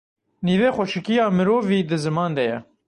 [0.45, 2.57] Nîvê xweşikiya mirovî di ziman de ye.